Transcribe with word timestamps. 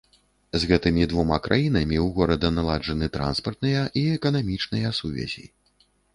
З 0.61 0.69
гэтымі 0.69 1.03
двума 1.11 1.37
краінамі 1.47 1.97
ў 2.05 2.15
горада 2.17 2.51
наладжаны 2.57 3.11
транспартныя 3.19 3.85
і 4.03 4.05
эканамічныя 4.17 4.95
сувязі. 5.03 5.49